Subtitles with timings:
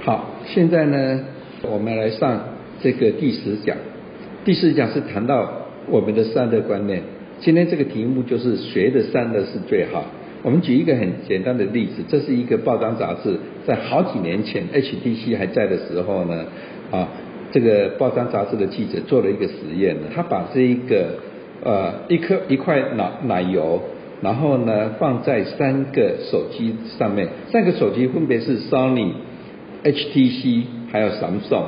[0.00, 1.20] 好，现在呢，
[1.62, 2.40] 我们来上
[2.80, 3.76] 这个第十讲。
[4.44, 5.50] 第十讲是谈到
[5.88, 7.02] 我们的散热观念。
[7.40, 10.04] 今天这个题目就是谁的散热是最好？
[10.42, 13.36] 我们举一个很简单的例子，这是一个报章杂志，
[13.66, 16.44] 在好几年前 HTC 还在的时候呢，
[16.92, 17.08] 啊，
[17.50, 21.18] 这个报章杂志的记者做了一个实验呢，他把这一个
[21.64, 23.82] 呃一颗一块奶奶油，
[24.22, 29.12] 然后呢放在三个手机上面，三个手机分别是 Sony。
[29.84, 31.64] HTC 还有 Samsung，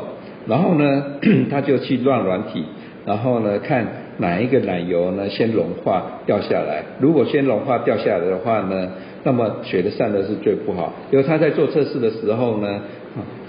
[0.47, 1.05] 然后呢，
[1.51, 2.65] 他就去乱软体，
[3.07, 3.87] 然后呢，看
[4.19, 6.83] 哪一个奶油呢先融化掉下来。
[7.01, 8.91] 如果先融化掉下来的话呢，
[9.25, 10.93] 那么水的散热是最不好。
[11.11, 12.81] 因为他在做测试的时候呢，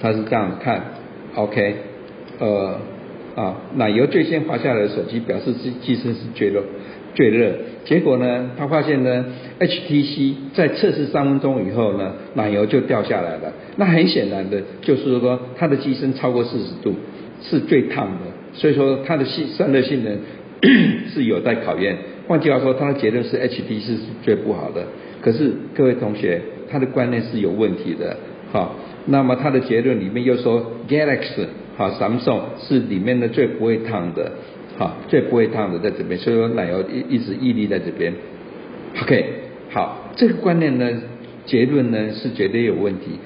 [0.02, 0.82] 他是这样看
[1.36, 1.76] ，OK，
[2.40, 2.76] 呃，
[3.36, 6.62] 啊，奶油最先滑下来的手机表示机机身是最热。
[7.14, 7.52] 最热，
[7.84, 8.52] 结果呢？
[8.58, 9.26] 他发现呢
[9.62, 13.54] ，HTC 在测试三分钟以后呢，奶油就掉下来了。
[13.78, 16.96] 那很显然的，就是说它的机身超过四十度
[17.42, 20.18] 是最烫的，所以说它的性散热性能
[21.14, 21.96] 是有待考验。
[22.28, 24.84] 换句话说，它的结论是 HTC 是最不好的。
[25.22, 28.18] 可是各位同学，他的观念是有问题的。
[28.52, 28.76] 好，
[29.06, 31.46] 那么他的结论里面又说 Galaxy
[31.78, 34.32] 好 Samsung 是里面的最不会烫的。
[34.78, 38.14] 好，最不会烫的在这边，所以说奶油一一直屹立在这边。
[39.04, 39.26] OK，
[39.72, 40.90] 好，这个观念呢，
[41.46, 43.18] 结论呢是绝对有问题。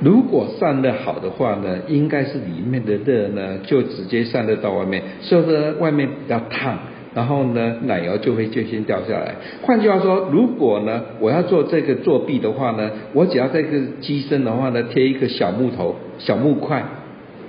[0.00, 6.78] 如果散热好的话呢，应该是里面的热呢就直接散热到外面，所以说外面比较烫，
[7.14, 9.36] 然后呢奶油就会就先掉下来。
[9.62, 16.82] 换句话说，如果呢我要做这个作弊的话呢，我只要这个机身的话呢贴一个小木头、小木块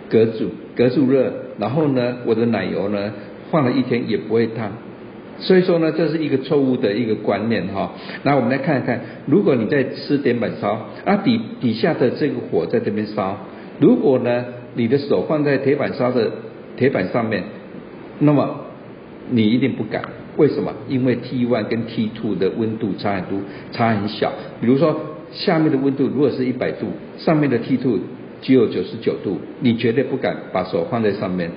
[0.10, 0.52] 隔住。
[0.74, 3.12] 隔住热，然后呢，我的奶油呢
[3.52, 4.72] 放了一天也不会烫，
[5.40, 7.92] 所以说呢，这是一个错误的一个观念哈。
[8.24, 13.38] 那我们来看一看，如果你在吃点板烧，啊底底下的这个火在这边烧，
[13.80, 16.32] 如果呢你的手放在铁板烧的
[16.78, 17.44] 铁板上面，
[18.20, 18.66] 那么
[19.30, 20.04] 你一定不敢，
[20.38, 20.74] 为什么？
[20.88, 23.40] 因为 T one 跟 T two 的温度差很多，
[23.72, 24.32] 差很小。
[24.60, 25.00] 比如说
[25.32, 26.88] 下面的温度如果是一百度，
[27.18, 28.00] 上面的 T two。
[28.44, 31.52] 只有九十九度，你绝对不敢把手放在上面。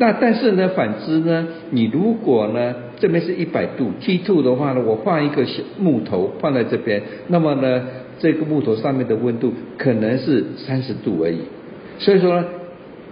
[0.00, 7.86] 那但是呢，反之呢，你如果呢这边是一百度 T two 的话呢，我放一个小木头放在这边，那么呢
[8.18, 11.40] 这个木头上面的温度可能是三十度而已。
[11.98, 12.46] 所以说呢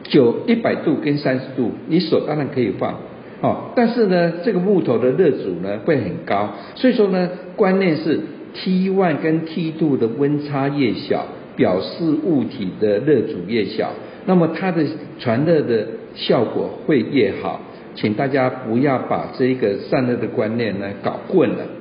[0.05, 2.95] 九一百度跟三十度，你手当然可以放
[3.43, 6.55] 哦，但是呢这个木头的热阻呢会很高。
[6.75, 8.19] 所以说呢，观念是
[8.55, 11.27] T one 跟 T two 的温差越小。
[11.59, 13.91] 表示物体的热阻越小，
[14.27, 14.85] 那么它的
[15.19, 17.61] 传热的效果会越好。
[17.95, 21.78] 请大家不要把这个散热的观念呢搞混了。